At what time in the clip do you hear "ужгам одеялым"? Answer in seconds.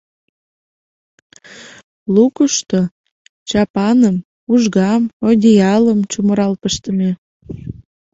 4.51-5.99